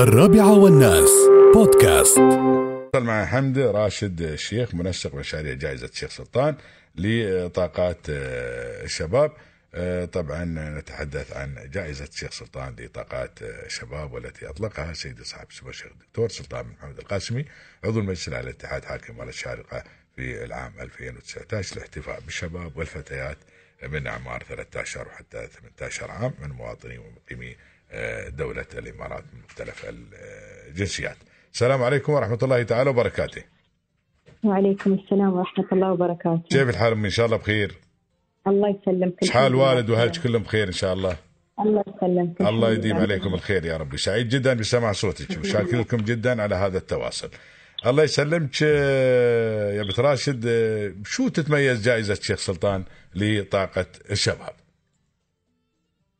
[0.00, 1.10] الرابعة والناس.
[1.54, 2.18] بودكاست.
[2.94, 6.56] مع حمد راشد الشيخ منسق مشاريع جائزة الشيخ سلطان
[6.96, 9.32] لطاقات آه، الشباب.
[9.74, 10.44] آه، طبعا
[10.78, 16.28] نتحدث عن جائزة الشيخ سلطان لطاقات آه، الشباب والتي أطلقها سيدي صاحب السمو الشيخ الدكتور
[16.28, 17.44] سلطان بن محمد القاسمي
[17.84, 19.84] عضو المجلس الأعلى للاتحاد حاكم الشارقة
[20.16, 23.38] في العام 2019 الاحتفاء بالشباب والفتيات
[23.88, 25.48] من أعمار 13 وحتى
[25.78, 27.56] 18 عام من مواطني ومقيمي
[28.28, 29.86] دولة الإمارات من مختلف
[30.68, 31.16] الجنسيات.
[31.52, 33.42] السلام عليكم ورحمة الله تعالى وبركاته.
[34.44, 36.42] وعليكم السلام ورحمة الله وبركاته.
[36.50, 37.74] كيف الحال؟ إن شاء الله بخير.
[38.46, 39.30] الله يسلمك.
[39.30, 41.16] حال والد وأهلك كلهم بخير إن شاء الله؟
[41.60, 42.40] الله يسلمك.
[42.40, 45.38] الله يديم عليكم الخير يا ربي سعيد جدا بسمع صوتك.
[45.38, 47.30] وشاكر لكم جدا على هذا التواصل.
[47.86, 50.44] الله يسلمك يا بنت راشد
[51.04, 52.84] شو تتميز جائزة الشيخ سلطان
[53.14, 54.54] لطاقة الشباب؟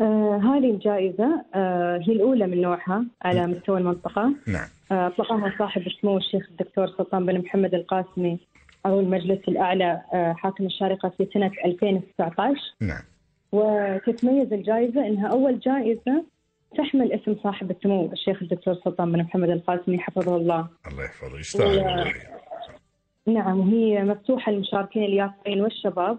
[0.00, 4.34] آه هذه الجائزة آه هي الأولى من نوعها على مستوى المنطقة.
[4.46, 4.68] نعم.
[4.92, 8.38] آه أطلقها صاحب السمو الشيخ الدكتور سلطان بن محمد القاسمي
[8.84, 13.02] عضو المجلس الأعلى آه حاكم الشارقة في سنة 2019 نعم.
[13.52, 16.24] وتتميز الجائزة أنها أول جائزة
[16.76, 20.68] تحمل اسم صاحب السمو الشيخ الدكتور سلطان بن محمد القاسمي حفظه الله.
[20.92, 22.12] الله يحفظه يستاهل والله.
[23.26, 26.18] نعم وهي مفتوحة للمشاركين اليافعين والشباب.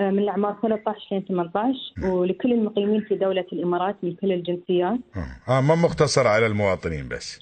[0.00, 4.98] من الأعمار 13 ل 18 ولكل المقيمين في دولة الإمارات من كل الجنسيات.
[5.16, 5.52] آه.
[5.58, 7.38] آه ما مقتصر على المواطنين بس؟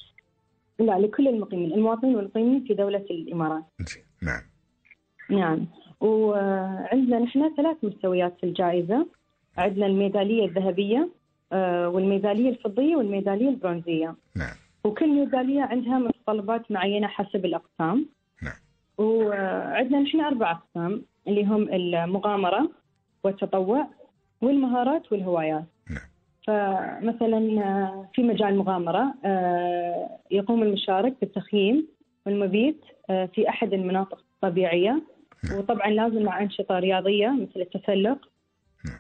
[0.79, 3.65] لا لكل المقيمين المواطنين والمقيمين في دولة الإمارات.
[4.23, 4.43] نعم.
[5.31, 5.67] نعم.
[6.01, 9.07] وعندنا نحن ثلاث مستويات في الجائزة.
[9.59, 11.09] عندنا الميدالية الذهبية
[11.53, 14.15] آه، والميدالية الفضية والميدالية البرونزية.
[14.37, 14.55] نعم.
[14.85, 18.07] وكل ميدالية عندها متطلبات معينة حسب الأقسام.
[18.43, 18.57] نعم.
[18.99, 21.03] وعندنا نحن أربع أقسام.
[21.29, 22.71] اللي هم المغامرة
[23.25, 23.87] والتطوع
[24.41, 25.65] والمهارات والهوايات.
[25.91, 26.09] نعم.
[26.47, 31.89] فمثلا آه، في مجال المغامرة آه، يقوم المشارك بالتخييم
[32.27, 35.03] والمبيت آه، في أحد المناطق الطبيعية.
[35.55, 38.19] وطبعا لازم مع أنشطة رياضية مثل التسلق.
[38.85, 38.99] نعم.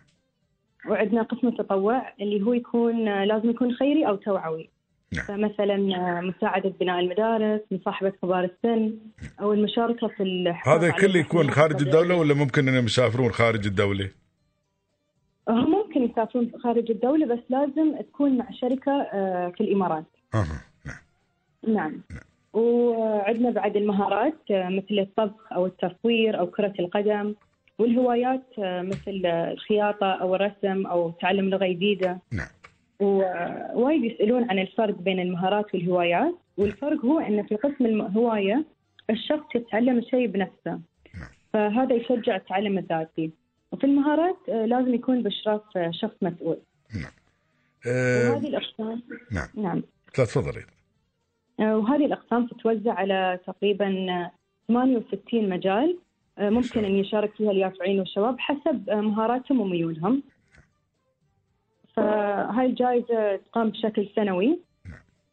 [0.89, 4.71] وعندنا قسم التطوع اللي هو يكون لازم يكون خيري أو توعوي.
[5.13, 5.25] نعم.
[5.25, 8.95] فمثلا آه، مساعدة بناء المدارس مصاحبة كبار السن
[9.41, 12.15] أو المشاركة في الحفاظ هذا كله يكون خارج الدولة.
[12.17, 14.11] ولا ممكن إنهم يسافرون خارج الدولة؟
[15.49, 20.05] هم ممكن يسافرون خارج الدولة بس لازم تكون مع شركة آه، في الإمارات.
[20.35, 20.63] أها
[21.67, 22.03] نعم.
[22.11, 22.29] نعم.
[22.53, 27.35] وعندنا بعد المهارات آه، مثل الطبخ أو التصوير أو كرة القدم
[27.79, 32.19] والهوايات آه، مثل آه، الخياطة أو الرسم أو تعلم لغة جديدة.
[32.33, 32.49] نعم.
[33.00, 38.64] ووايد يسألون عن الفرق بين المهارات والهوايات والفرق هو أن في قسم الهواية
[39.10, 40.81] الشخص يتعلم الشيء بنفسه.
[41.14, 41.28] نعم.
[41.53, 43.31] فهذا يشجع التعلم الذاتي.
[43.72, 46.59] وفي المهارات آه، لازم يكون بإشراف آه، شخص مسؤول.
[47.86, 49.48] آه وهذه الأقسام نعم.
[49.54, 49.82] نعم.
[50.15, 50.65] تفضلي.
[51.60, 54.30] آه، وهذه الأقسام تتوزع على تقريبا آه،
[54.69, 55.98] 68 مجال
[56.41, 60.22] ممكن أن يشارك فيها اليافعين والشباب حسب مهاراتهم وميولهم.
[61.98, 64.59] فهاي الجائزة تقام بشكل سنوي.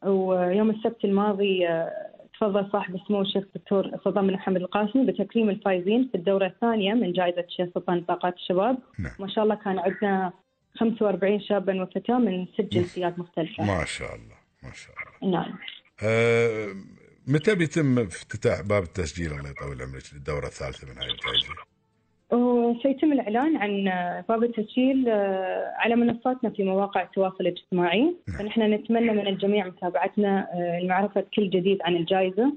[0.06, 1.92] ويوم السبت الماضي آه،
[2.34, 7.14] تفضل صاحب السمو الشيخ الدكتور سلطان بن محمد القاسمي بتكريم الفائزين في الدورة الثانية من
[7.14, 8.78] جائزة الشيخ سلطان طاقات الشباب.
[9.00, 9.12] نعم.
[9.20, 10.34] ما شاء الله كان عندنا
[10.76, 13.64] 45 شابا وفتاة من ست جنسيات مختلفة.
[13.64, 15.32] ما شاء الله ما شاء الله.
[15.32, 15.58] نعم.
[16.04, 16.68] آه
[17.28, 21.54] متى بيتم افتتاح باب التسجيل الله يطول عمرك للدورة الثالثة من هاي الجائزة؟
[22.86, 23.84] وسيتم الإعلان عن
[24.30, 28.16] باب التسجيل آه، على منصاتنا في مواقع التواصل الاجتماعي.
[28.40, 32.54] فنحن نتمنى من الجميع متابعتنا آه، لمعرفة كل جديد عن الجائزة.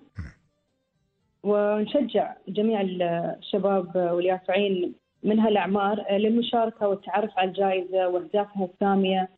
[1.43, 9.28] ونشجع جميع الشباب واليافعين من هالأعمار آه، للمشاركة والتعرف على الجائزة وأهدافها السامية.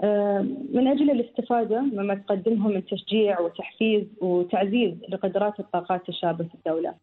[0.00, 6.94] آه، من أجل الاستفادة مما تقدمه من تشجيع وتحفيز وتعزيز لقدرات الطاقات الشابة في الدولة.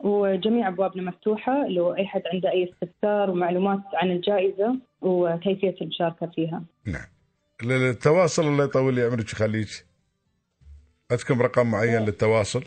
[0.00, 6.62] وجميع أبوابنا مفتوحة لو أي حد عنده أي استفسار ومعلومات عن الجائزة وكيفية المشاركة فيها.
[6.84, 7.06] نعم.
[7.62, 9.86] التواصل الله يطول لي عمرك ويخليك
[11.10, 12.64] عندكم رقم معين للتواصل؟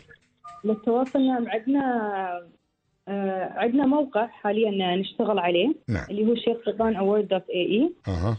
[0.64, 2.50] للتواصل نعم عندنا
[3.08, 6.06] آه، عندنا موقع حاليا نشتغل عليه نعم.
[6.10, 7.92] اللي هو شيخ سلطان أوورد دوت اي إي.
[8.08, 8.36] أها.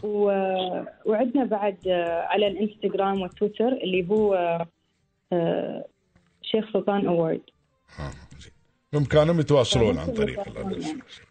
[1.04, 4.34] وعندنا بعد آه، على الإنستغرام والتويتر اللي هو
[5.32, 5.84] آه،
[6.42, 7.40] شيخ سلطان أوورد.
[8.92, 10.48] بامكانهم يتواصلون عن طريق.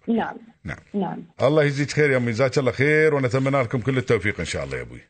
[0.08, 0.38] نعم.
[0.64, 0.78] نعم.
[0.94, 1.24] نعم.
[1.42, 4.78] الله يجزيك خير يا أمي جزاك الله خير ونتمنى لكم كل التوفيق إن شاء الله
[4.78, 5.02] يا أبوي.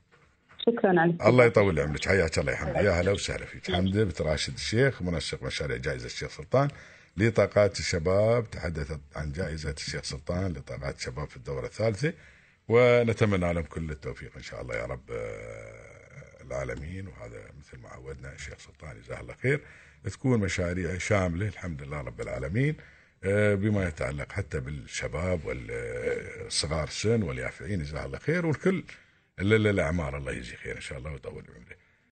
[0.65, 2.07] شكرا على الله يطول عمرك.
[2.07, 2.75] حياك الله يا حمد.
[2.75, 3.71] يا هلا وسهلا فيك.
[3.71, 6.69] حمد بنت راشد الشيخ منسق مشاريع جائزة الشيخ سلطان
[7.17, 8.51] لطاقات الشباب.
[8.51, 12.13] تحدثت عن جائزة الشيخ سلطان لطاقات الشباب في الدورة الثالثة
[12.67, 15.09] ونتمنى لهم كل التوفيق إن شاء الله يا رب.
[16.51, 19.61] العالمين وهذا مثل ما عودنا الشيخ سلطان جزاه الله خير
[20.03, 22.75] تكون مشاريع شاملة الحمد لله رب العالمين
[23.23, 28.83] آه، بما يتعلق حتى بالشباب والصغار السن واليافعين جزاه الله خير والكل
[29.39, 31.80] الا الاعمار الله يجزي خير إن شاء الله ويطول بعمره.